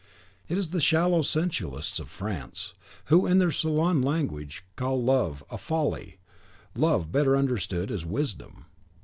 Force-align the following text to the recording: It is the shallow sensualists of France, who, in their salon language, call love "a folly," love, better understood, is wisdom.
It 0.49 0.57
is 0.57 0.71
the 0.71 0.81
shallow 0.81 1.21
sensualists 1.21 1.99
of 1.99 2.09
France, 2.09 2.73
who, 3.05 3.27
in 3.27 3.37
their 3.37 3.51
salon 3.51 4.01
language, 4.01 4.63
call 4.75 4.99
love 5.03 5.43
"a 5.51 5.59
folly," 5.59 6.17
love, 6.75 7.11
better 7.11 7.37
understood, 7.37 7.91
is 7.91 8.03
wisdom. 8.03 8.65